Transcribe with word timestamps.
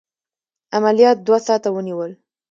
عملیات 0.77 1.17
دوه 1.27 1.39
ساعته 1.47 1.69
ونیول. 1.71 2.11